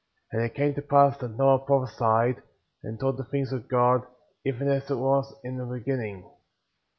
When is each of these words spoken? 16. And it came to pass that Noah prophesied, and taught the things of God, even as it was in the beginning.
16. 0.31 0.31
And 0.41 0.49
it 0.49 0.55
came 0.55 0.73
to 0.73 0.81
pass 0.81 1.15
that 1.17 1.37
Noah 1.37 1.59
prophesied, 1.59 2.41
and 2.81 2.99
taught 2.99 3.17
the 3.17 3.23
things 3.23 3.53
of 3.53 3.67
God, 3.67 4.01
even 4.43 4.67
as 4.67 4.89
it 4.89 4.95
was 4.97 5.35
in 5.43 5.57
the 5.57 5.65
beginning. 5.65 6.25